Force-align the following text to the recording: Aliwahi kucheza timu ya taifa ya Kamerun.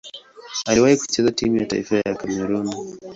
Aliwahi 0.65 0.97
kucheza 0.97 1.31
timu 1.31 1.57
ya 1.57 1.65
taifa 1.65 1.95
ya 1.95 2.15
Kamerun. 2.15 2.69